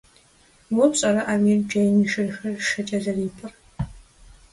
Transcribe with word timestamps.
Уэ 0.75 0.85
пщӀэрэ, 0.91 1.21
Амир, 1.33 1.59
джейм 1.67 1.95
и 2.03 2.05
шырхэр 2.11 2.55
шэкӀэ 2.67 2.97
зэрипӀыр? 3.03 3.51